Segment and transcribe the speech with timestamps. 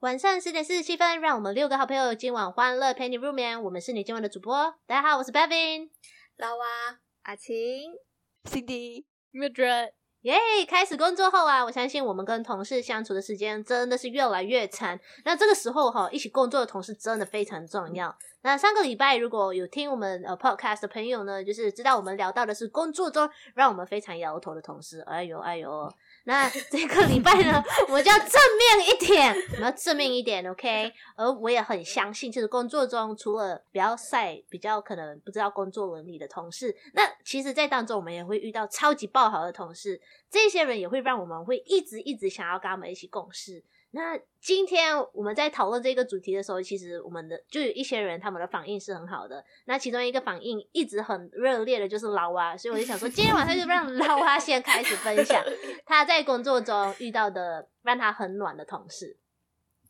[0.00, 3.62] 晚上十点四十七分，让我们六个好朋友今晚欢乐陪你入眠。
[3.62, 5.90] 我们是你今晚的主播，大家好，我是 Bevin，
[6.38, 6.64] 老蛙，
[7.24, 7.92] 阿晴
[8.44, 9.92] ，Cindy，Mildred。
[10.22, 14.98] 耶！Yeah, 开始工作后啊，我相信我们跟同事相处的时间真的是越来越长。
[15.24, 18.14] 那这个时候哈，一起工作的同事真的非常重要。
[18.40, 25.00] 那上个礼拜如果有听我们呃 podcast 的朋友呢，就是知道我们聊到的是工作中让我们非常摇头的同事。
[25.02, 25.90] 哎呦哎呦！
[26.24, 30.92] 那这个礼拜呢，我就要正面一点，我要正面一点，OK？
[31.16, 43.64] 而我也很相信，就是工作中除了比较晒、比较可能不知道工作伦理的同事，那其实，在当中我们也会遇到超级爆好的同事，这些人也会让我们会一直一直想要跟他们一起共事。
[43.92, 49.44] 那今天我们在讨论这个主题的时候，其实我们的就有一些人他们的反应是很好的。
[49.64, 55.44] 那其中一个反应一直很热烈的就是老蛙，所以我就想说， 今天晚上就让老蛙先开始分享
[55.84, 59.18] 他在工作中遇到的让他很暖的同事。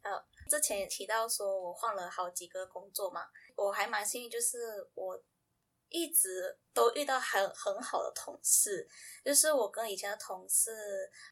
[0.02, 0.10] 呃，
[0.48, 3.22] 之前也提到说我换了好几个工作嘛，
[3.56, 5.22] 我还蛮幸运，就是我。
[5.90, 8.88] 一直都遇到很很好的同事，
[9.24, 10.70] 就是我跟以前的同事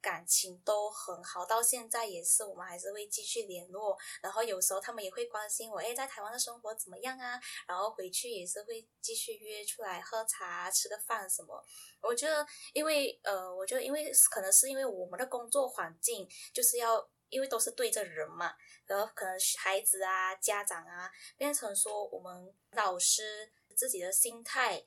[0.03, 3.97] 感情都很好，到现在也是，我们还是会继续联络。
[4.21, 7.41] 然后有时候他们也会关心我，诶，在台湾的生活怎么样啊？
[7.69, 11.65] 然后回去也是会继续约出来喝茶、吃个饭什么。
[12.01, 18.53] 我觉得，因为呃，我觉得因为可能是因为我们的工作环境就是要，因为都是对着人嘛，
[18.87, 23.53] 然后可能孩子啊、家长啊，变成说我们老师。
[23.79, 24.83] 自己的心态，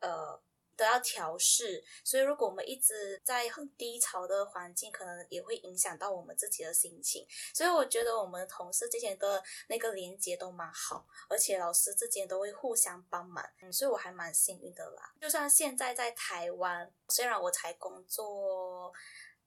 [0.00, 0.42] 呃，
[0.76, 7.24] 都要调试，所以如果我们一直在很低潮的环境，可能也会影响到我们自己的心情。
[7.54, 15.14] 所以我觉得我们同事之间的那个连接都蛮好，而且老师之间都会互相帮忙，嗯，所以我还蛮幸运的啦。
[15.20, 18.92] 就算现在在台湾，虽然我才工作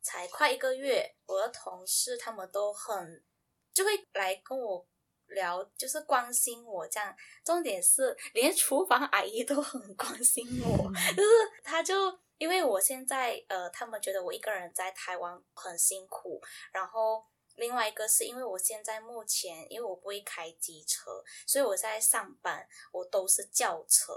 [0.01, 3.21] 才快一个月，我的同事他们都很
[3.73, 4.87] 就会来跟我。
[5.27, 11.29] 聊就是关心我这样，重点是连厨房阿姨都很关心我，就是
[11.63, 11.93] 他就
[12.37, 16.41] 因为我现在呃，他们觉得我一个人在台湾很辛苦，
[16.71, 17.25] 然后
[17.55, 24.13] 另外一个是因为我现在目前因为我不会开机车，所以我在上班我都是叫车，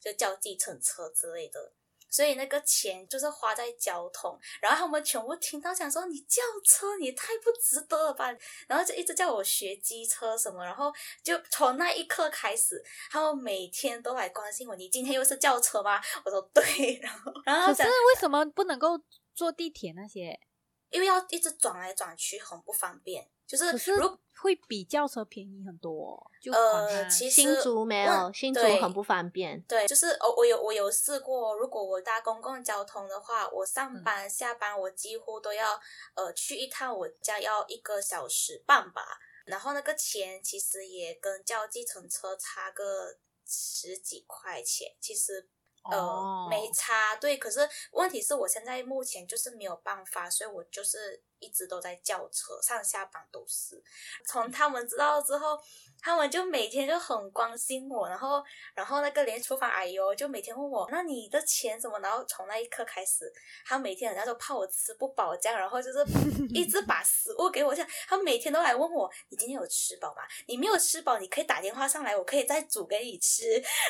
[0.00, 1.72] 就叫计程车之类的。
[2.14, 8.32] 所以那个钱就是花在交通，然后他们全部听到讲说，你叫车你太不值得了吧，
[8.68, 10.92] 然后就一直叫我学机车什么，然后
[11.24, 12.80] 就从那一刻开始，
[13.10, 16.00] 他们每天都来关心我，你今天又是叫车吗？
[16.24, 18.90] 我说对，然后然后可是为什么不能够
[19.34, 20.38] 坐地铁那些？
[20.90, 23.28] 因为要一直转来转去，很不方便。
[23.56, 29.60] 就是如会比轿车便宜很多，就呃，其实新竹没有，嗯、新竹很不方便。
[29.62, 35.80] 对，就是我我有我有试过，如果我搭公共交通的话，我上班、嗯、下班我几乎都要
[36.14, 43.16] 呃去一趟我家要一个小时半吧，然后那个钱其实也跟叫计程车差个
[43.46, 45.48] 十几块钱，其实。
[45.90, 46.48] 呃，oh.
[46.48, 47.36] 没差，对。
[47.36, 47.60] 可是
[47.92, 53.82] 问题是我现在目前就是没有办法，所以我就是一直都在叫车，上下班都是。
[54.26, 55.58] 从他们知道之后。
[56.02, 58.44] 他们就每天就很关心我，然后，
[58.74, 61.98] 然后那个连厨房阿姨就每天问我，那你的钱怎么？
[62.00, 63.32] 然后从那一刻开始，
[63.64, 66.04] 他每天人家都怕我吃不饱这样，然后就是
[66.50, 67.90] 一直把食物给我，这样。
[68.06, 70.22] 他每天都来问我，你今天有吃饱吗？
[70.46, 73.42] 你没有吃饱，你可以打电话上来，我可以再煮给你吃。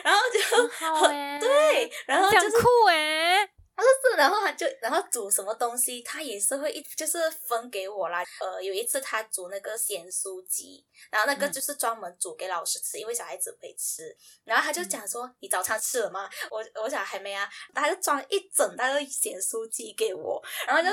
[0.04, 3.53] 然后就很对，然后就是酷哎。
[3.76, 8.22] 他说是，然后他就然后煮什么东西，他也是会一就是分给我啦。
[8.40, 14.16] 呃，有一次他煮那个咸酥鸡，然后那个就是专门煮给老师吃，嗯、因为小孩子可以吃。
[14.44, 17.48] 然后他就讲说：“嗯、你早餐吃了吗？”我我想还没啊。
[17.74, 20.88] 他就装一整袋的咸酥鸡给我，然后就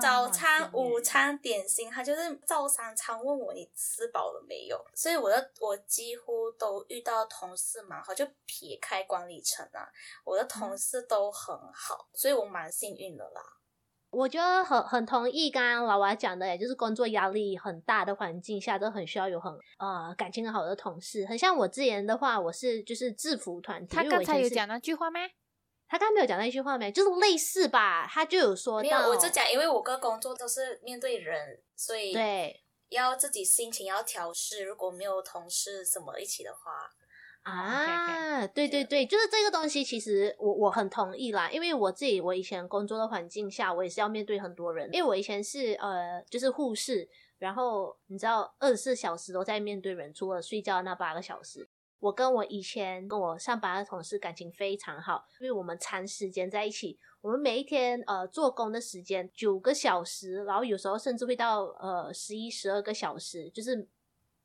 [0.00, 4.82] 早餐、啊、午餐、点心，他就是照三餐问我你吃饱了没有。
[4.94, 9.86] 所以我的我几乎都遇到同事蛮好，就撇开管理层啊，
[10.24, 12.08] 我的同事都很好。
[12.10, 13.42] 嗯所以我蛮幸运的啦，
[14.10, 21.26] 我觉得很很同意刚刚娃娃讲的，也就是工作压力很大的环境下，都很需要有很呃感情很好的同事。
[21.26, 23.96] 很像我之前的话，我是就是制服团体。
[23.96, 25.18] 他刚才有讲那句话吗？
[25.88, 26.92] 他刚刚没有讲那句话没？
[26.92, 28.82] 就是类似吧，他就有说到。
[28.82, 34.62] 没有，我就讲，因为我个工作都是面对人，所以对要自己心情要调试。
[34.62, 36.88] 如果没有同事什么一起的话。
[37.42, 38.52] 啊，okay, okay.
[38.52, 47.08] 对对对，就是这个东西，其实我我很同意啦，因为我自己我以前工作的环境下，我也是要面对很多人，因为我以前是呃就是护士，
[47.38, 51.68] 然后你知道二十四小时都在面对人，除了睡觉那八个小时，
[51.98, 63.88] 我跟我以前跟我上班的同事感情非常好，因为我们长时间在一起，我们每一天呃做工的时间九个小时，然后有时候甚至会到呃十一、十二个小时，就是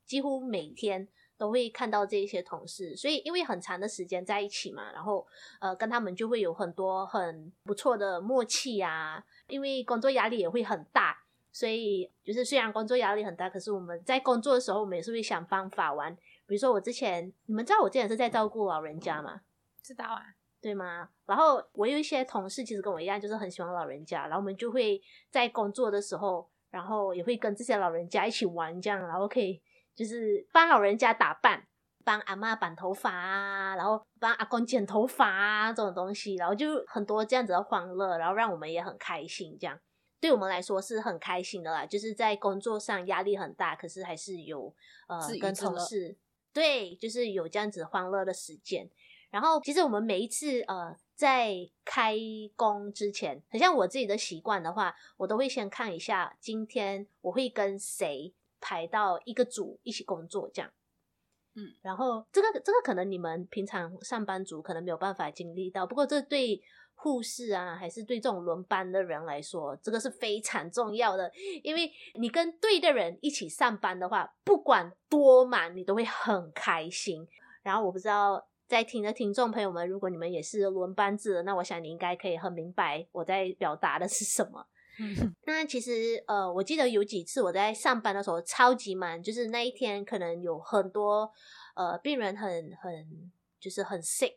[0.06, 5.26] 几乎每天都会看到这些同事，所以因为很长的时间在一起嘛，然后
[5.60, 11.24] 呃跟他们就会有很多很不错的默契啊，因为工作压力也会很大。
[11.50, 16.16] 所以就是虽然工作压力很大，可是我们在工作的时候，我们也是会想方法玩。
[16.46, 19.42] 比如说我之前，你们知道我之前是在照顾老人家吗？
[19.82, 20.22] 知道啊，
[20.62, 21.10] 对吗？
[21.26, 24.28] 然后我有一些同事，其实跟我一样，就是很喜欢老人家。
[24.28, 25.02] 然后我们就会
[25.32, 29.60] 在工作的时候，然后也会跟这些老人家一起玩，这样，然后可以
[29.98, 31.68] 就是帮老人家打扮，
[32.06, 39.78] 帮阿妈绑头发啊，然后帮阿公剪头发啊，这种东西，然后就很多这样子的欢乐，然后让我们也很开心，这样。
[40.20, 44.74] 对我们来说是很开心的啦，就是在工作上压力很大，可是还是有
[45.08, 46.16] 呃跟同事
[46.54, 48.90] 对，就是有这样子欢乐的时间。
[49.30, 51.54] 然后其实我们每一次呃在
[51.84, 52.16] 开
[52.56, 60.72] 工之前，很像我自己的习惯的话，我都会先看一下今天我会跟谁排到一个组一起工作这样。
[61.56, 66.62] 嗯，然后这个这个可能你们平常上班族可能没有办法经历到，不过这对。
[67.00, 71.32] 护士啊，还是对这种轮班的人来说，这个是非常重要的。
[71.62, 77.28] 因为你跟对的人一起上班的话，不管多忙，你都会很开心。
[77.62, 84.66] 然后我不知道在听的听众朋友们，如果你们也是轮班制的，那我想你应该可以很明白我在表达的是什么。
[85.46, 91.32] 那其实呃，我记得有几次我在上班的时候超级忙，就是那一天可能有很多
[91.76, 94.36] 呃病人很很就是很 sick，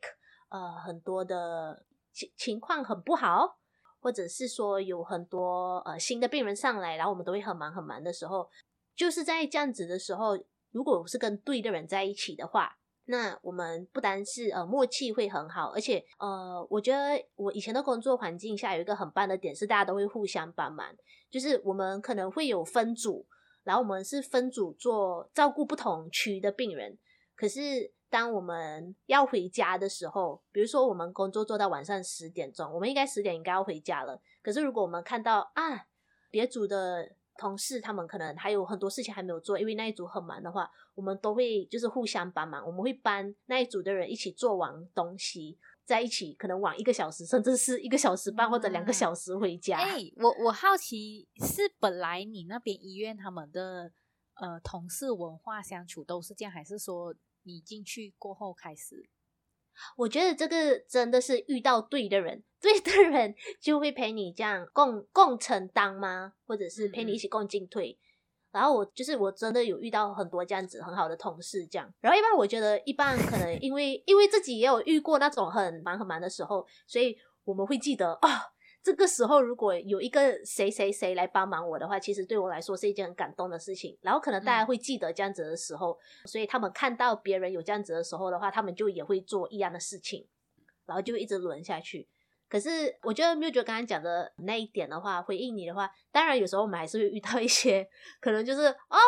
[0.49, 1.85] 呃很多的。
[2.13, 3.57] 情情况很不好，
[4.01, 8.51] 或者是说有很多呃新的病人上来，然后我们都会很忙很忙的时候，
[8.97, 10.37] 就是在这样子的时候，
[10.73, 12.77] 如果是跟对的人在一起的话，
[13.11, 20.87] 那我们不单是呃默契会很好，而且呃，我觉得我以前的工作环境下有一个很棒的点是，大家都会互相帮忙，
[21.31, 23.27] 就是我们可能会有分组，
[23.65, 26.97] 然后我们是分组做照顾不同区的病人，
[27.37, 27.93] 可是。
[28.13, 34.21] 当我们要回家的时候，比如说我们工作做到晚上十点钟，我们应该十点应该要回家了。
[34.43, 35.87] 可是如果我们看到啊，
[36.29, 37.09] 别组的
[37.41, 49.79] 同事他们可能还有很多事情还没有做，因为那一组很忙的话，我们都会就是互相帮忙，我们会帮那一组的人一起做完东西，在一起可能晚一个小时，甚至是一个小时半或者两个小时回家。
[49.79, 53.91] 哎、欸，我我好奇是本来你那边医院他们的
[54.35, 57.15] 呃同事文化相处都是这样，还是说？
[57.43, 59.09] 你进去过后开始，
[59.97, 66.33] 我觉得这个真的是遇到对的人，对的人 就会陪你这样共共承担吗？
[66.47, 67.93] 或者是陪你一起共进退？
[67.93, 67.99] 嗯、
[68.53, 71.93] 然后我就是我真的有遇到很多这样子很好的同事，这样。
[72.01, 78.37] 然后一般我觉得一般可能因为因为自己也有遇过那种很忙很忙的时候，所以我们会记得啊。
[78.37, 78.50] 哦
[78.83, 83.99] 这个时候，如果有一个谁谁谁来帮忙我的话，其实对我来说是一件很感动的事情。
[84.01, 90.27] 然后可能大家会记得这样子的时候，嗯、所以他们看到别人有这样子的时候的话，他们就也会做一样的事情，
[90.87, 92.09] 然后就一直轮下去。
[92.49, 97.89] 可是我觉得 Mildred 刚刚讲的那一点的话，回应你的话，当然有时候我们还是会遇到一些
[98.21, 98.99] 可能就是哦。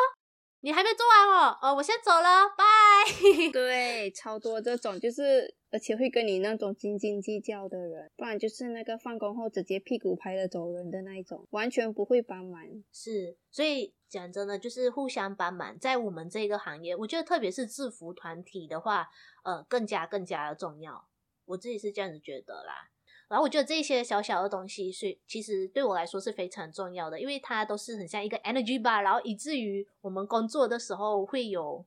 [0.65, 2.65] 你还没做完哦，哦，我先走了，拜。
[3.53, 12.63] 对，超多这种，就是而且会跟你那种斤斤计较的人，不然就是那个放工后直接屁股拍了走人的那一种，完全不会帮忙。
[12.93, 19.09] 是，所以讲真的，就是互相帮忙，在我们这个行业，我觉得特别是制服团体的话，
[19.45, 21.09] 呃，更加更加的重要。
[21.47, 22.91] 我自己是这样子觉得啦。
[23.29, 31.83] 然后我觉得这些小小的东西是其实对我来说是非常重要的，因为它都是很像一个 energy bar，然后以至于我们工作的时候会有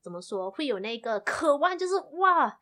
[0.00, 2.60] 怎么说，会有那个渴望，就是哇，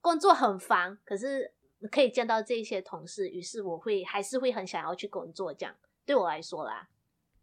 [0.00, 1.52] 工作很烦，可是
[1.90, 5.74] 可以见到这些同事，于是我会还是会很想要去工作，这样
[6.04, 6.88] 对我来说啦。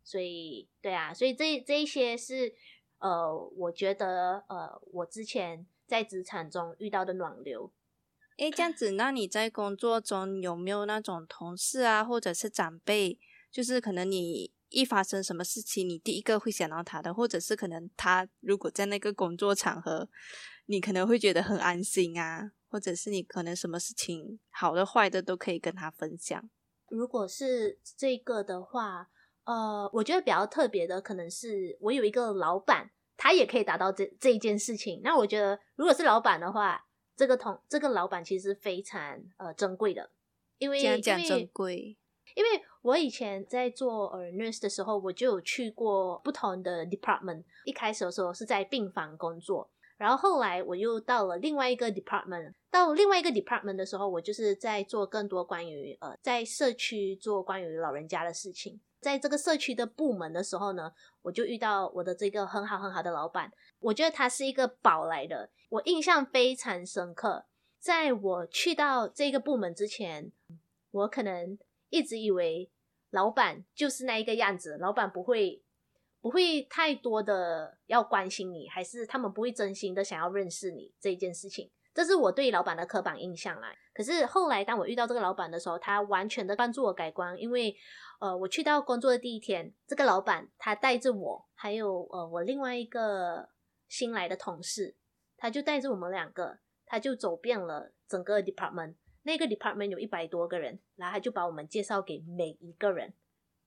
[0.03, 2.53] 所以对啊，所以这这一些是
[2.99, 7.71] 呃，我觉得呃，我之前在职场中遇到的暖流。
[8.37, 13.19] 诶，这样子，那你在工作中有没有那种同事啊，或者是长辈，
[13.51, 20.09] 就是可能你一发生什么事情，你第一个会想到他的，或者是可能他如果在那个工作场合，
[20.65, 26.49] 你可能会觉得很安心啊，或者是你可能什么事情好的坏的都可以跟他分享。
[26.89, 29.09] 如果是这个的话，
[29.45, 35.01] 呃，我觉得比较特别的可能是我有一个老板，他也可以达到这这一件事情。
[35.03, 40.09] 那我觉得如果是老板的话，这个同这个老板其实非常呃珍贵的，
[40.57, 41.97] 因为讲讲珍贵，
[42.35, 47.43] 因为我以前在做呃 nurse 的时候，我就有去过不同的 department。
[47.63, 58.79] 一开始的时候是在病房工作，然后后来我又到了另外一个 department，到另外一个 department 的时候，我就是在做更多关于呃在社区做关于老人家的事情。
[58.99, 67.45] 在这个社区的部门的时候呢，我就遇到我的这个很好很好的老板，我觉得他是一个宝来的，我印象非常深刻。
[67.79, 70.31] 在我去到这个部门之前，
[70.91, 71.57] 我可能
[71.93, 72.71] 一直以为
[73.11, 75.63] 老板就是那一个样子，老板不会
[76.19, 83.71] 不会太多的要关心你，还是他们不会真心的想要认识你这一件事情，这是我对老板的刻板印象啦。
[83.93, 87.75] 可是后来当我遇到这个老板的时候，他完全的帮助我改观，因为
[88.19, 93.49] 呃，我去到工作的第一天，这个老板他带着我，还有呃我另外一个
[93.87, 94.95] 新来的同事，
[95.37, 96.57] 他就带着我们两个。
[96.85, 103.13] 他就走遍了整个 department，那个 department 有一百多个人，然后他就把我们介绍给每一个人，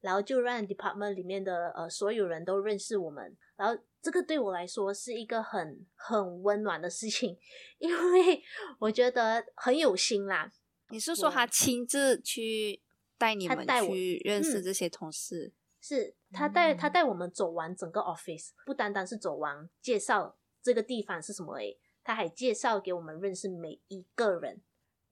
[0.00, 7.36] 然后就让 department 里面的呃所有人都认识我们，然后这个对我来说是一个很很温暖的事情，
[7.78, 8.42] 因为
[8.78, 10.52] 我觉得很有心啦。
[10.90, 12.80] 你是说他亲自去
[13.18, 15.46] 带你们去认识这些同事？
[15.46, 21.78] 嗯、是他带他带我们走完整个 office，不单单是走完介绍这个地方是什么诶。
[22.04, 24.62] 他还介绍给我们认识每一个人，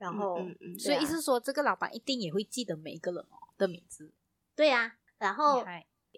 [0.05, 4.13] 然后，嗯嗯嗯啊、所以意思说，这个老板一定也会记得每一个人哦的名字。
[4.55, 5.65] 对呀、啊，然后，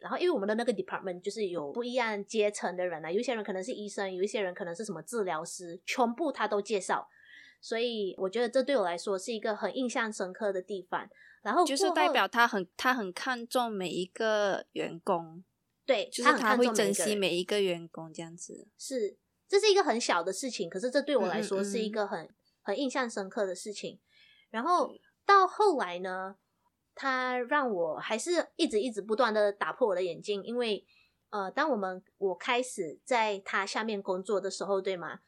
[0.01, 7.09] 然后因为我们的那个 department 就是有不一样阶层的人啊，有些人可能是医生，有一些人可能是什么治疗师，全部他都介绍。
[7.61, 11.09] 所以我觉得这对我来说是一个很印象深刻的地方。
[11.43, 15.45] 然后就是代表他很他很看重每一个员工，
[15.85, 19.17] 对，就是他会珍惜每一个员工这样子是。
[19.49, 22.29] 这是一个很小的事情，可是这对我来说是一个很
[22.67, 24.01] 很印象深刻的事情。
[24.51, 24.93] 然后
[25.25, 26.37] 到后来呢，
[26.97, 30.85] 他让我还是一直一直不断的打破我的眼镜，因为
[31.31, 35.21] 呃，当我们我开始在他下面工作的时候，对吗？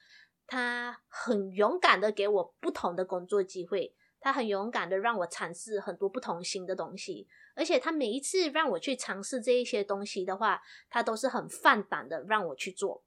[0.48, 13.04] 他很勇敢的给我不同的工作机会，他很勇敢的让我尝试很多不同新的东西，而且他每一次让我去尝试这一些东西的话，他都是很放胆的让我去做。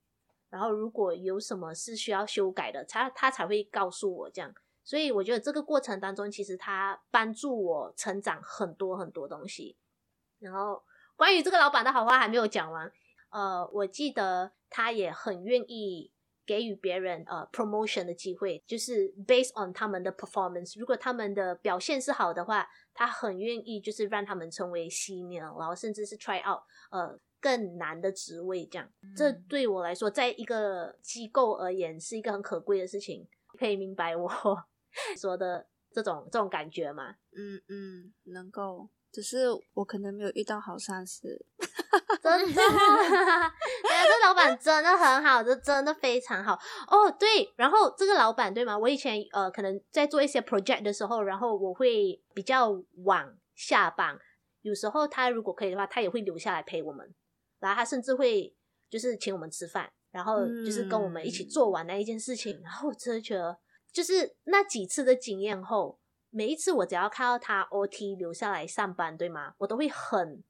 [0.51, 4.53] 然后如果有什么是需要修改的，他他才会告诉我这样。
[4.84, 9.77] 所以我觉得这个过程当中，其实他帮助我成长很多很多东西。
[10.39, 10.84] 然后
[11.15, 12.91] 关于这个老板的好话还没有讲完，
[13.29, 16.12] 呃，我记得他也很愿意
[16.46, 20.77] 给予别人呃 promotion 的机会，就是 based on 他们的 performance。
[20.77, 27.17] 如果他们的表现是好的话，他很愿意就是让他们成为新苗然后甚至是 try out 呃。
[27.41, 33.27] 更难的职位，这样，这对我来说，在一个机构而言，是一个很可贵的事情。
[33.60, 34.31] 可以明白我
[35.19, 37.15] 说的这种这种感觉吗？
[37.36, 41.45] 嗯嗯，能够，只是我可能没有遇到好上司。
[42.21, 46.53] 真的， 这老板真的很好，这真的非常好。
[46.88, 48.77] 哦，对，然后这个老板对吗？
[48.77, 52.69] 我以前呃，可能在做一些 project 的时候，然后我会比较
[53.03, 54.17] 晚下班，
[54.62, 57.13] 有时候他如果可以的话，他也会留下来陪我们。
[57.62, 58.53] 然后他甚至会
[58.89, 62.58] 就是请我们吃饭，然后就是跟我们一起做完那一件事情。
[62.58, 63.58] 嗯、然后我真的觉得，
[63.94, 65.98] 就是那几次的经验后，
[66.30, 69.53] 每一次我只要看到他 OT 留下来上班，对吗？
[69.60, 70.44] 我都会很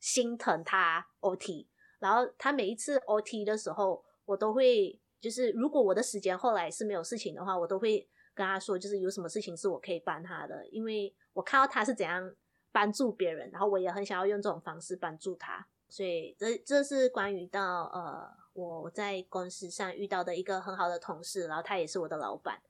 [0.00, 1.66] 心疼他 OT。
[1.98, 12.34] 然后他每一次 OT 的时候，我都会就是如果我的时间后来是没有事情的话，我都会跟他说，就是有什么事情是我可以帮他的，因为我看到他是怎样
[12.70, 15.66] 帮助别人，然后我也很想要用这种方式帮助他。
[15.88, 22.60] 所以这这是关于到呃我在公司上遇到的一个很好的同事，然后他也是我的老板，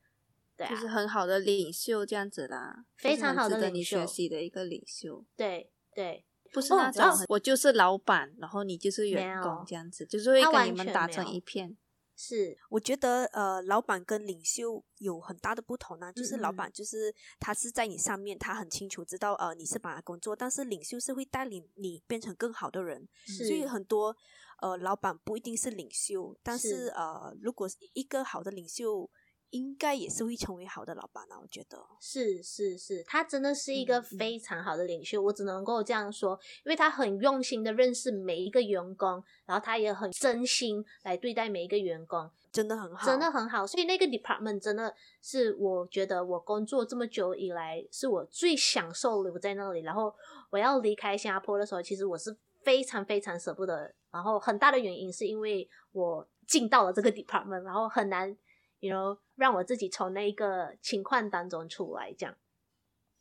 [0.57, 11.77] 对啊，就是很好的领袖这样子啦，非常好的领袖，值得你学习的一个领袖，对对，不是那种、哦、我就是老板，然后你就是员工这样子，就是会跟你们打成一片。
[12.17, 16.13] 是，我觉得呃，老板跟领袖有很大的不同呢、啊。
[16.13, 23.07] 就是老板就是他是在你上面，他很清楚知道呃你是帮他工作，但是领袖是会带领你变成更好的人。
[23.27, 24.17] 所以很多
[24.63, 29.11] 呃老板不一定是领袖，但是，是呃如果一个好的领袖。
[29.57, 43.67] 应该也是会成为好的老板啊，我觉得是是是，他真的是一个非常好的领袖，嗯、我只能够这样说，因为他很用心的认识每一个员工，然后他也很真心来对待每一个员工，真的很好，真的很好。
[43.67, 49.81] 所以那个 department 真的是我觉得我工作这么久以来，是我最享受留在那里。
[49.81, 50.15] 然后
[50.51, 53.95] 我要离开新加坡的时候，其实我是非常非常舍不得。
[54.11, 58.37] 然后很大的原因是因为我进到了这个 department，然后很难。
[58.81, 62.37] You know, 让我自己从那个情况当中出来，这样，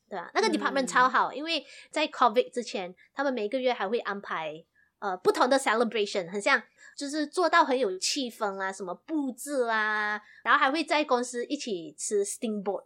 [0.09, 4.65] 对啊，那个 department 超好，嗯、因为在 COVID 之前，他们每个月还会安排
[4.99, 6.61] 呃不同的 celebration，很像
[6.97, 12.83] 就是做到很有气氛啊，什么布置啊，然后还会在公司一起吃 steamboat，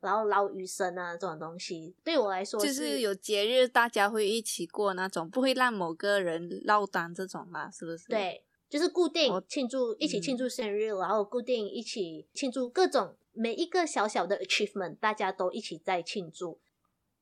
[0.00, 8.06] 然后捞鱼生啊这种东西，对我来说是就是有节日大家会一起过那种，不会让某个人落单这种嘛，是不是？
[8.06, 16.58] 对，就是固定我庆祝，一起庆祝生日，嗯、然后固定一起庆祝各种每一个小小的 achievement，大家都一起在庆祝。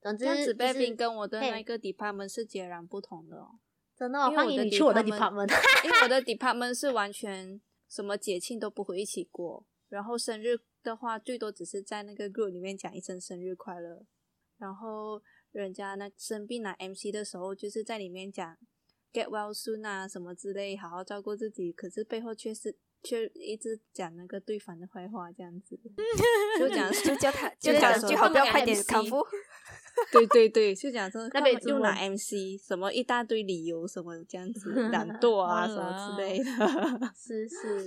[0.01, 3.59] 总之，这样子就是，Bevin 跟我的那个 department 是截然不同的哦。
[3.97, 5.51] 真的、欢迎你去我的 department。
[5.83, 14.05] 因为我的 department 是完全什么节庆都不会一起过，然后生日的话，最多只是在那个 group 里面讲一声生日快乐。
[14.57, 18.57] 然后人家那生病拿 MC 的时候，就是在里面讲
[19.13, 21.71] get well soon 啊什么之类，好好照顾自己。
[21.71, 25.79] 可是背后却是却一直讲那个对方的坏话，这样子，
[26.59, 29.23] 就讲就叫他 就讲最好不要快点康复。
[30.11, 36.45] 对对对，就讲说那边又拿 MC，什么一大堆理由，什么这样子懒 惰啊什么之类的。
[37.13, 37.85] 是是，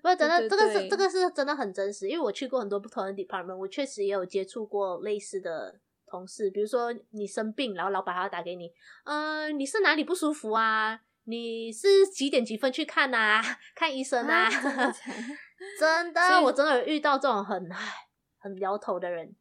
[0.00, 5.80] 不过真的这个是这个是真的很真实，因为我去过很多不同的 department，我确实也有接触过类似的
[6.12, 8.70] 同事，比如说你生病，然后老板还要打给你，
[9.04, 11.00] 嗯、呃，你是哪里不舒服啊？
[11.24, 13.40] 你是几点几分去看啊？
[13.74, 14.44] 看医生啊？
[14.44, 14.94] 啊
[15.80, 17.70] 真的， 我真的有遇到这种很
[18.38, 19.34] 很摇头的人。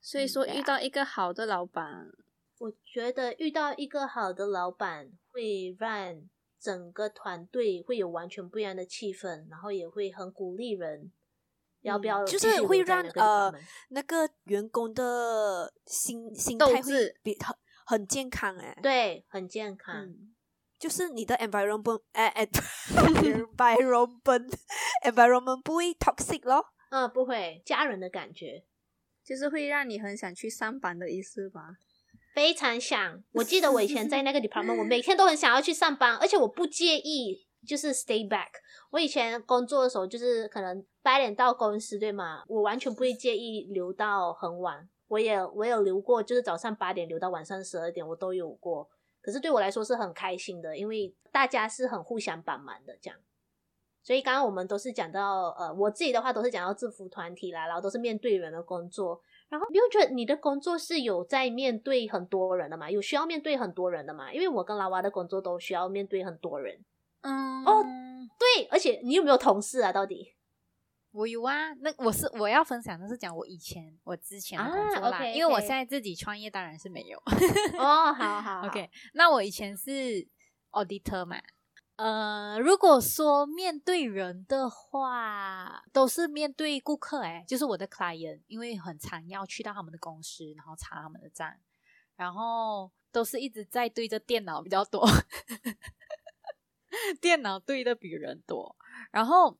[0.00, 2.16] 所以说，遇到一个好的老板，嗯，
[2.60, 6.22] 我觉得遇到一个好的老板会让
[6.60, 11.10] 整个团队会有完全不一样的气氛，然后也会很鼓励人，
[11.86, 12.26] 要不要，嗯？
[12.26, 13.52] 就是会让呃
[13.90, 19.94] 那个员工的心心态会比很很健康哎，对，很健康。
[20.04, 20.34] 嗯，
[20.78, 22.46] 就是你的 environment 哎哎，
[22.90, 24.52] environment
[25.04, 28.64] environment 不会 toxic 咯，嗯，不会，家人的感觉。
[29.24, 31.76] 就是会让你很想去上班的意思吧？
[32.32, 33.22] 非常想。
[33.32, 38.48] 我记得我以前在那个 department，我每天都很想要去上班，而且我不介意就是 stay back。
[38.90, 42.44] 我以前工作的时候，就是可能八点到公司，对吗？
[42.46, 44.88] 我完全不会介意留到很晚。
[45.08, 48.88] 我也我有留过，就是早上八点留到晚上十二点，我都有过。
[49.20, 53.18] 可是对我来说是很开心的，因为大家是很互相帮忙的这样。
[54.02, 59.20] 所以刚刚我们都是讲到，呃，我自己的话都是讲到制服团体啦，然后都是面对人的工作。
[59.48, 62.88] 然后你有觉得你的工作是有在面对很多人的嘛？
[62.90, 64.32] 有需要面对很多人的嘛？
[64.32, 66.84] 因为我跟老娃的工作都需要面对很多人。
[67.26, 67.84] 嗯，哦，
[68.38, 69.92] 对，而且你有没有同事啊？
[69.92, 70.34] 到底？
[71.12, 75.32] 我有啊，那我是我要分享的是讲我以前我之前的工作啦，啊 okay, okay.
[75.32, 77.18] 因为我现在自己创业当然是没有。
[77.78, 80.28] 哦，好好， 好，OK，那我以前是
[80.72, 81.36] auditor 嘛。
[81.96, 91.50] 呃，如果说面对人的话，都是面对顾客哎，就是我的 client，因为很常要去到他们的公司，然后查他们的账，
[92.14, 95.08] 然后都是一直在对着电脑比较多，
[97.20, 98.76] 电脑对的比人多。
[99.10, 99.58] 然后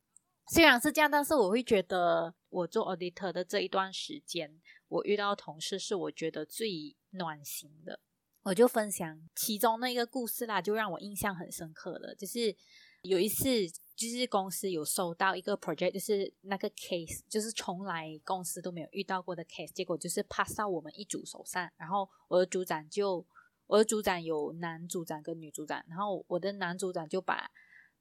[0.49, 8.01] 虽然是这样，但是我会觉得我做 auditor 的这一段时间，我遇到同事是我觉得最暖心的。
[8.43, 12.55] 我就分享其中那个故事啦，就让我印象很深刻的，就是
[13.03, 23.27] 有一次，就是公司有收到一个 project，就是那个 case，就是从来公司都没有遇到过的 case，结果就是 pass 到我们一组手上，然后我的组长就，
[23.67, 27.51] 我的组长有男组长跟女组长，然后我的男组长就把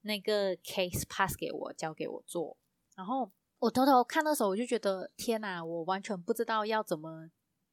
[0.02, 2.56] 那个 case pass 给我，交给我做，
[2.94, 7.30] 然后我偷偷看的时候，我就觉得天哪，我完全不知道要怎么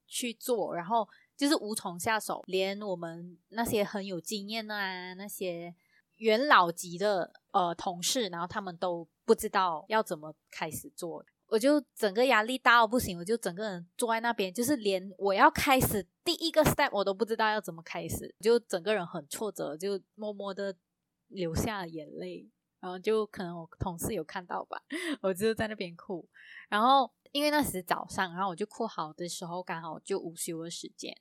[0.07, 1.07] 去做，然后。
[1.35, 5.73] 就是无从下手，连我们那些很有经验的啊，那些
[6.17, 20.75] 元老级的呃同事，然后他们都不知道要怎么开始做，我就整个压力大到不行，我就整个人坐在那边，就是连我要开始第一个 step 我都不知道要怎么开始，就整个人很挫折，就默默的
[21.27, 24.81] 流下了眼泪，然后就可能我同事有看到吧，
[25.21, 26.27] 我就在那边哭，
[26.69, 27.13] 然后。
[27.33, 31.11] 因为那时早上，然后我就哭好的时候，刚好就午休的时间，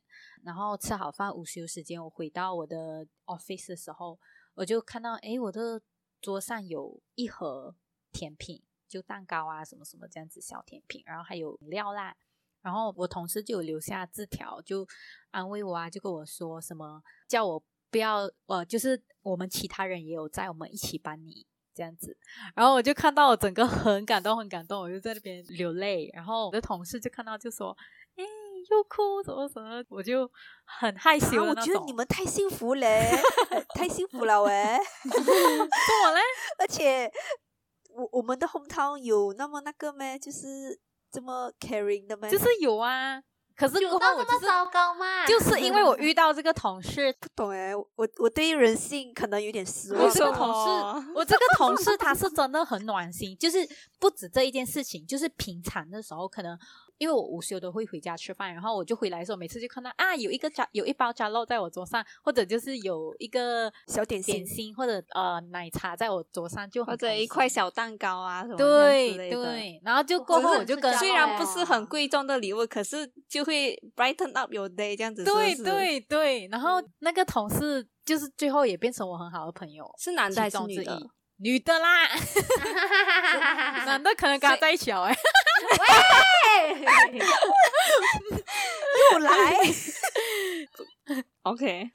[0.45, 4.19] 然后吃好饭午休时间，我回到我的 office 的时候，
[4.53, 5.81] 我就看到，诶，我的
[6.21, 7.75] 桌上有一盒
[8.13, 12.15] 甜品，就蛋糕啊什么什么这样子小甜品，然后还有饮料啦，
[12.61, 14.87] 然后我同事就有留下字条，就
[15.31, 21.47] 安慰我啊，就跟我说什么叫我不要，呃，就是我们其他人也有在，我们一起帮你。
[21.75, 22.15] 这样子，
[22.55, 26.11] 然后我就看到我整个 很感动，很感动，我就在那边流泪。
[26.13, 27.75] 然后我的同事就看到就说
[28.17, 28.23] ：“哎，
[28.71, 30.31] 又哭，怎么怎么？”我就
[30.67, 31.43] 很害羞。
[31.43, 33.11] 我觉得你们太幸福嘞，
[33.75, 34.53] 太幸福了喂。
[35.03, 36.21] 怎么嘞？
[36.59, 37.11] 而且
[37.95, 40.19] 我我们的 hometown 有那么那个咩？
[40.19, 40.79] 就是
[41.11, 42.31] 这么 caring 的咩？
[42.31, 43.23] 就是有啊。
[43.55, 45.27] 可是过后有到我就是这么糟糕吗？
[45.27, 47.87] 就是因为我遇到这个同事， 不懂哎，我
[48.19, 50.03] 我对人性可能有点失望。
[50.03, 53.59] 我这个同事么，我这个同事他是真的很暖心，就是
[54.01, 56.59] 不止这一件事情，就是平常的时候可能。
[57.03, 75.25] 因为我午休都会回家吃饭，然后我就回来的时候，每次就看到啊，有一个炸，有一包炸肉在我桌上，或者就是有一个小点心点心或者呃奶茶在我桌上，就很或者一块小蛋糕啊什么对这样之类的对，然后就过后我就跟虽然不是很贵重的礼物，可是就会 brighten up your day 这样子。
[75.25, 81.01] 对是是对对，然后那个同事就是最后也变成我很好的朋友，是男的还是女的？
[81.43, 82.09] 女的啦，
[83.85, 85.17] 男的可能跟他在一起了哎。
[89.13, 89.57] 又来，
[91.43, 91.91] OK，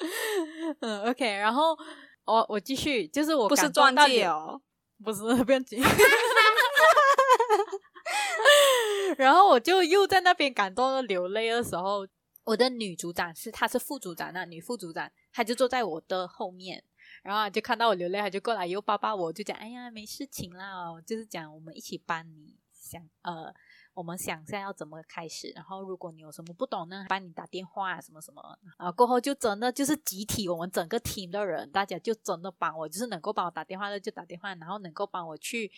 [0.82, 1.78] 嗯，OK，然后
[2.26, 4.62] 我我继续，就是我不是到戒哦，
[5.04, 5.82] 不是不要紧。
[9.18, 12.06] 然后我就又在那边感动的流泪的时候，
[12.44, 16.84] 我的女组长是她是副组长，那女副组长她就坐在我的后面，
[17.24, 23.54] 然后就看到我流泪，他就过来又抱抱我，就讲哎呀没事情啦，就是讲我们一起帮你想呃。
[23.98, 35.72] 我们想一下要怎么开始，然后如果你有什么不懂呢，帮你打电话，什么什么，然后过后就真的就是集体，我们整个 team 的人，大家就真的帮我，就是能够帮我打电话的就打电话，然后能够帮我去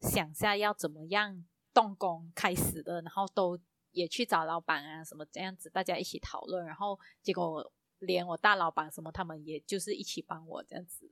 [0.00, 11.10] 想一下要怎么样动工开始的，然后都也去找老板啊什么这样子，大家一起讨论，然后结果连我大老板什么他们也就是一起帮我这样子，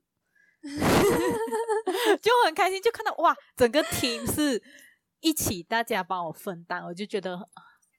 [2.21, 4.61] 就很开心，就看到哇，整个 team 是。
[5.19, 7.39] 一起，大家帮我分担，我就觉得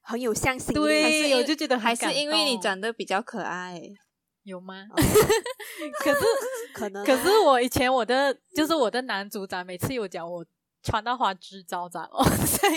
[0.01, 0.73] 很有向心力。
[0.73, 3.77] 对，我就觉得还是因为你长得比较可爱，
[4.43, 4.87] 有吗？
[4.89, 4.95] 哦、
[5.99, 6.21] 可是
[6.73, 10.45] 可能、啊，可是我以前我的就是我的男组长，每次有讲我
[10.81, 12.69] 穿到花枝招展哦， 在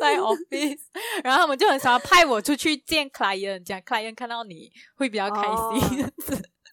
[0.00, 0.80] 在 office，
[1.22, 5.42] 然后他们就很喜欢派我出去见 client，讲 client 看到你会比较开
[5.88, 6.10] 心，哦、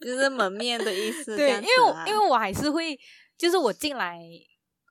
[0.02, 1.36] 就是门面的意思。
[1.38, 3.00] 对，啊、因为因为我还是会，
[3.38, 4.20] 就是我进来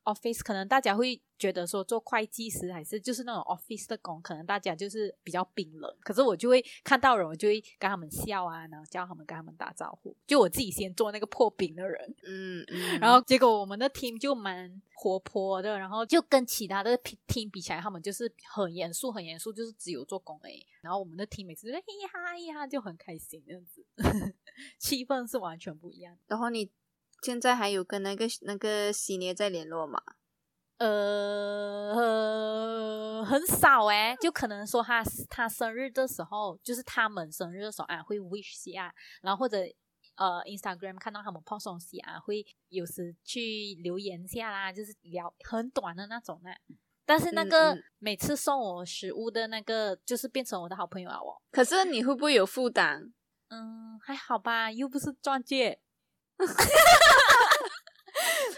[0.04, 1.20] office，可能大家会。
[1.42, 5.92] 觉得说做会计师还是就是那种 office 的工，可能大家就是比较冰冷。
[6.04, 10.16] 可是我就会看到人，我就会跟他们笑啊，然后叫他们跟他们打招呼。
[10.24, 13.00] 就我自己先做那个破冰的人，嗯嗯。
[13.00, 20.64] 然后结果我们的 team 就蛮活泼的，然后就跟其他的 team 比起来，他们就是很严肃，很严肃，就是只有做工诶。
[20.80, 23.84] 然后我们的 team 每次就嘿哈嘿哈就很开心这样子，
[24.78, 26.16] 气氛是完全不一样。
[26.28, 26.70] 然后你
[27.22, 30.00] 现在还有跟那个那个系列在联络吗？
[30.84, 31.94] 呃，
[33.24, 39.58] 很少诶，就可能说他他生日的时候，就是他们生日的时候啊，会 wish 下，然后或者
[40.16, 46.50] 呃 Instagram 看到他们 post 东西啊，会有时去留言下啦，就是聊很短的那种呢。
[47.04, 51.40] 但是那个每次送我食物的那个，就是变成我的好朋友啊，我。
[51.52, 53.12] 可是你会不会有负担？
[53.50, 55.80] 嗯，还好吧，又不是钻戒。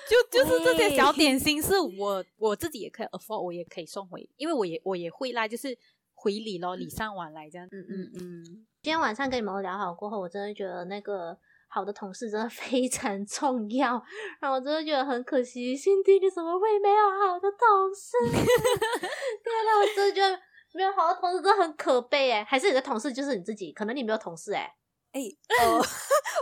[0.09, 5.77] 就 就是这些小点心，是我我自己也可以 afford，我也可以送回，因为我也我也会啦，就是
[6.15, 7.67] 回礼咯，礼尚往来这样。
[7.71, 8.45] 嗯嗯嗯。
[8.83, 11.37] 今天晚上跟你们聊好过后，我真的觉得那个
[11.69, 14.03] 好的同事真的非常重要，
[14.41, 18.13] 然后我真的觉得很可惜，心底你怎么会没有好的同事？
[18.31, 18.41] 天
[19.67, 20.39] 哪，我真的觉得
[20.75, 23.73] 没有好的同事真的很可悲哎，还是你的同事就是你自己？
[23.73, 24.71] 可能你没有同事哎。
[25.15, 25.21] 哎，
[25.65, 25.81] 哦，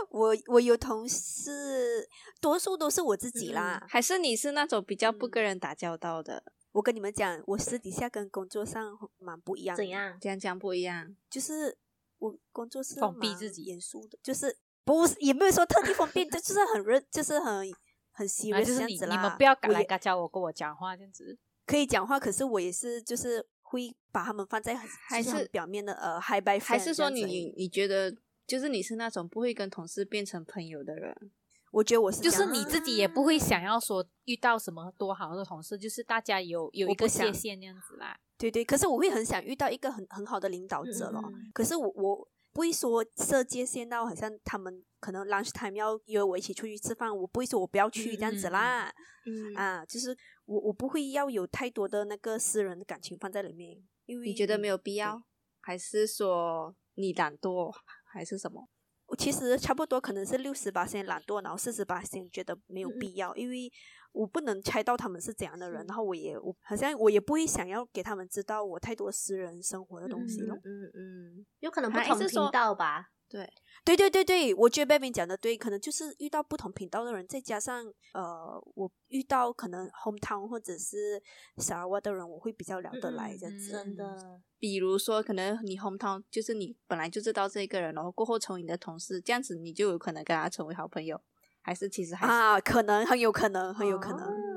[0.09, 2.09] 我我有同事，
[2.41, 3.79] 多数都是我自己啦。
[3.79, 6.43] 嗯、还是你是那种比较不跟人打交道的？
[6.71, 9.77] 我跟你们讲，我私底下跟工作上蛮不一样。
[9.77, 10.17] 怎样？
[10.19, 11.15] 这样讲不一样？
[11.29, 11.77] 就是
[12.17, 17.71] 我工作是封闭自己、严肃的，就是不是也没有说特地封闭，就是很认，就是很
[18.11, 19.15] 很 serious 这样子啦。
[19.15, 21.37] 你们不要赶来赶叫我跟我讲话这样子。
[21.67, 28.17] 可以讲话，可是我也是就是会把他们放在很还是很表面的呃 high by，还是说你你你觉得？
[28.45, 31.31] 就是你是那种不会跟同事变成朋友的人，
[31.71, 38.19] 我觉得我是，就是你自己也不会想要说遇到什么多好的同事，就是大家有有一个界限那样子啦。
[38.37, 41.21] 对对，可是我会很想遇到一个很很好的领导者咯。
[41.25, 48.93] 嗯、可是我我不会说设界限到好像他们可能 lunch time 要约我一起出去吃饭，我不会说我不要去这样子啦。
[49.25, 55.23] 嗯啊，就是我我不会要有太多的那个私人的感情放在里面，因为你觉得没有必要，
[55.61, 57.73] 还是说你懒惰？
[58.13, 58.67] 还是什么？
[59.07, 63.71] 我其实差不多可能是六十八先懒惰，然后四十八先觉得没有必要，嗯、因为
[64.11, 70.55] 我不能猜到他们是怎样的人，然后我也我好像我也不会想要给他们知道我太多私人生活的东西了。
[70.63, 73.09] 嗯嗯，嗯，有可能不同频道吧？
[73.33, 73.51] 对。
[73.85, 81.21] 对对对对，我觉得 Bevin 讲的对，可能就是遇到不同频道的人，再加上呃，我遇到可能 hometown 或者是
[81.57, 83.71] Sarawak 的人，我会比较聊得来这样子。
[83.71, 91.19] 嗯、真的，比如说可能你 hometown 就是你本来就知道这个人，然后过后成为你的同事，这样子你就有可能跟他成为好朋友，
[91.61, 94.21] 还是其实还是啊，可能很有可能，很有可能。
[94.21, 94.52] 哦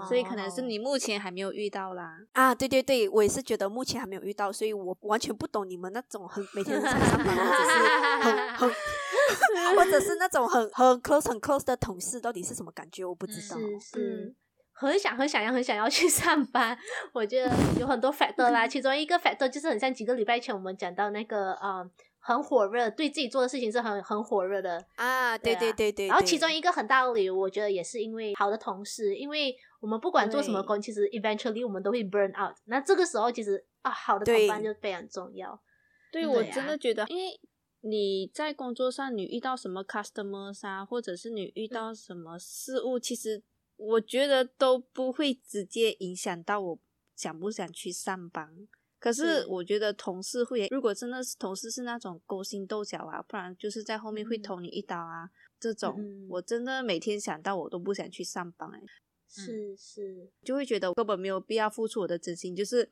[0.00, 2.18] 嗯，所以可能是你目前还没有遇到啦。
[2.32, 7.78] 啊，对对对，我也是觉得目前还没有遇到，所以我完全不懂你们那种很每天上上班，或者是
[8.22, 13.04] 很 很，或者是那种很很 close 很 close 的同事，到底是什么感觉？
[13.04, 13.56] 我不知道。
[13.56, 14.34] 是是，
[14.72, 16.76] 很想很想要很想要去 上班。
[17.12, 21.80] 我觉得有很多 factor 啦，其中一个 factor 就是很像几个礼拜前我们讲到那个啊。
[21.80, 25.38] 嗯很火热，对自己做的事情是很很火热的啊！
[25.38, 26.08] 对对对对。
[26.08, 32.56] 然后其中一个很大的理由，我觉得也是因为好的同事，因为我们不管做什么工，其实 eventually 我们都会 burn out。
[32.64, 35.60] 那这个时候，其实啊，好的同伴就非常重要。
[36.10, 37.40] 对，对我真的觉得，因为
[37.82, 43.42] 你在工作上你遇到什么 customers 啊，或者是你遇到什么事物，嗯、其实
[43.76, 46.78] 我觉得都不会直接影响到我
[47.14, 48.66] 想不想去上班。
[48.98, 58.86] 可是我觉得同事会，如果真的是同事是那种勾心斗角啊，不然就是在后面会捅你一刀啊，嗯、这种、嗯、我真的每天想到我都不想去上班哎、欸。
[59.28, 62.90] 是是，就会觉得我根本没有必要付出我的真心，就是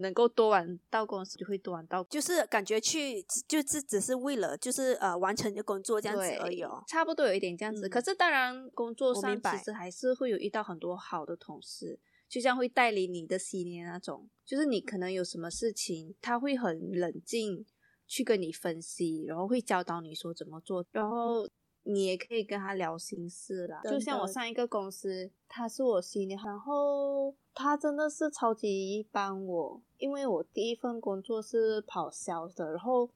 [0.00, 6.82] 能够多晚到公司就会多晚到，就是感觉去就是只是为了就是呃完成的工作这样子而已哦。
[6.86, 7.86] 差不多有一点这样子。
[7.86, 11.98] 嗯、可是当然工作上其实还是会有遇到很多好的同事。
[12.28, 17.66] 就像会带领你的 senior 那种，就是你可能有什么事情，他会很冷静
[18.06, 21.44] 去跟你分析，然后会教导你说怎么做，然后
[21.82, 23.80] 你也可以跟他聊心事啦。
[23.84, 33.10] 就像我上一个公司，他是我 senior，然后他真的是超级帮我，因为我第一份工作是跑 sales 的，然后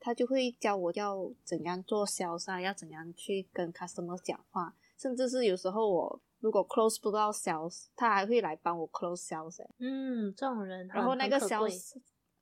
[0.00, 6.20] 他就会教我要怎样做 sales 啊，要怎样去跟 customer 讲话，甚至是有时候我。
[6.40, 9.64] 如果 close 不到 sales，他还会来帮我 close sales。
[9.78, 11.94] 嗯，这种人，然后那个 sales，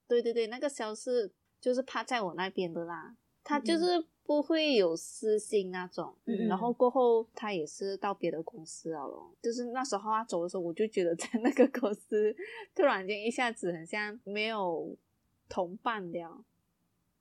[0.09, 1.31] 对对对，那个 sales
[1.61, 3.15] 就是趴在我那边的啦。
[3.45, 6.15] 他就是不会有私心那种。
[6.25, 9.35] 嗯，然后过后他也是到别的公司了咯。
[9.43, 12.35] 就是那时候他走的时候，我就觉得 在那个公司
[12.75, 14.97] 突然间一下子很像没有
[15.49, 16.45] 同伴了。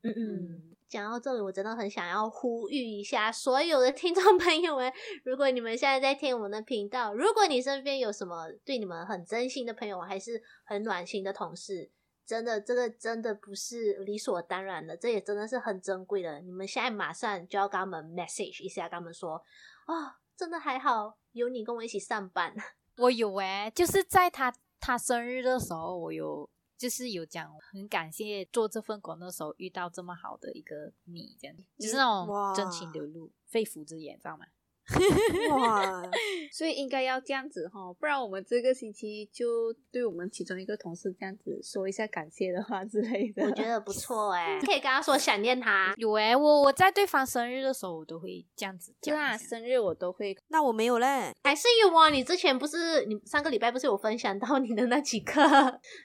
[0.04, 0.62] 嗯嗯。
[0.88, 4.92] 讲到这里，我真的很想要呼吁一下所有的听众朋友们：
[5.24, 11.90] 如果你们现在在听我们的频道，如果你身边有什么对你们很真心的朋友，还是很暖心的同事，
[12.26, 16.40] 真的，这个真的不是理所当然的，这也真的是很珍贵的。
[16.42, 19.44] 你们现在马上就要跟他们 message 一下，跟他们说：
[19.86, 22.54] 啊、哦，真的还好有你跟我一起上班。
[22.98, 26.50] 我有哎，就是在他他生日的时候，我有。
[26.78, 34.48] 就是有讲很感谢做这份工的时候遇到这么好的一个你，这样就是那种真情流露、肺腑之言，知道吗？
[35.52, 36.04] 哇，
[36.52, 43.44] 所以应该要这样子哈，不然我们这个星期就对我们其中一个同事这样子说一下感谢的话之类的。
[43.44, 45.94] 我觉得不错哎、欸， 可以跟他说想念他。
[45.98, 49.16] 有哎、欸，我我在对方生日的时候，我都会这样子讲。
[49.16, 50.38] 对啊，生日我都会。
[50.50, 52.10] 那我没有嘞，还是有啊。
[52.10, 55.42] 你之前不是你上个礼拜不是有分享到你的那几个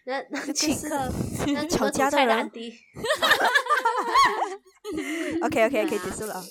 [0.05, 1.13] 那那几个
[1.47, 2.51] 那吵架的人
[5.43, 6.43] ？OK OK OK 结束了。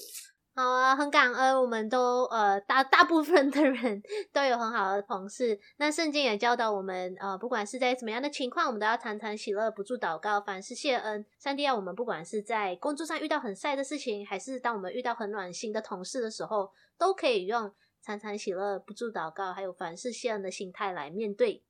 [0.58, 5.60] 好啊，很感恩，我们都呃大大部分的人都有很好的同事。
[5.76, 11.26] 那圣经也教导我们，呃，不管是在什么样的情况，我们都要常常喜乐，不住祷告，凡事谢恩。
[11.38, 21.65] 上帝要我们，不管是在工作上遇到很晒的事情，还是当我们遇到很暖心的同事的时候，都可以用常常喜乐，不住祷告，还有凡事谢恩的心态来面对。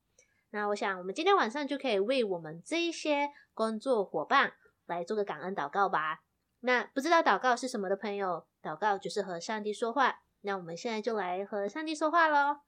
[0.51, 4.53] 那我想，我们今天晚上就可以为我们这一些工作伙伴
[4.85, 6.21] 来做个感恩祷告吧。
[6.59, 10.21] 那不知道祷告是什么的朋友，祷告就是和上帝说话。
[10.41, 12.61] 那我们现在就来和上帝说话喽。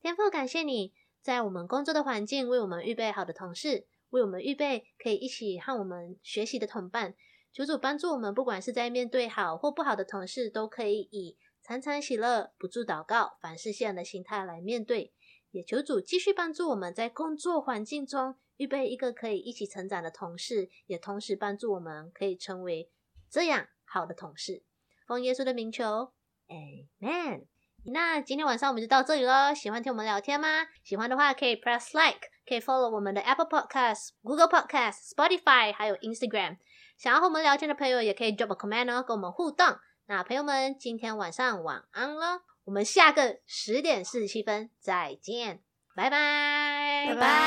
[0.00, 7.14] 天父，感谢你在我们工作的环境为我们预备好的同事，为我们预备可以一起和我们学习的同伴。
[7.52, 15.12] 求主帮助我们，不管是在面对好或不好的同事，都可以以常常喜乐、不住祷告、凡事谢恩的心态来面对。
[15.50, 22.90] 也求主继续帮助我们在工作环境中预备一个可以一起成长的同事，也同时帮助我们可以成为。
[23.28, 24.62] 这样好的同事，
[25.07, 26.11] 奉耶稣的名求，
[26.47, 27.45] Amen。
[27.85, 29.55] 那今天晚上我们就到这里了。
[29.55, 30.47] 喜欢听我们聊天吗？
[30.83, 36.57] 喜欢的话可以 press like，可以 follow 我们的 Apple Podcast、Google Podcast、Spotify，还有 Instagram。
[36.97, 39.65] 想要和我们聊天的朋友也可以 drop a comment 哦，跟我们互动。
[40.07, 45.61] 那朋友们，今天晚上晚安了，我们下个十点四十七分再见，
[45.95, 47.37] 拜拜，拜拜。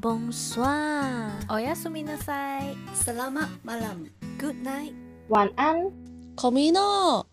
[0.00, 2.76] Bonsoir，おやすみなさい。
[2.94, 4.19] Selamat malam.
[4.39, 4.93] Good night.
[5.29, 5.91] 晚安。
[6.35, 7.30] Komino。